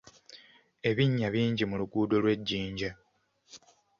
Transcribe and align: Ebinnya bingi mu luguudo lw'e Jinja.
Ebinnya 0.89 1.27
bingi 1.33 1.63
mu 1.69 1.75
luguudo 1.81 2.15
lw'e 2.23 2.35
Jinja. 2.47 2.91